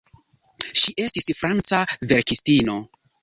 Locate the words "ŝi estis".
0.83-1.29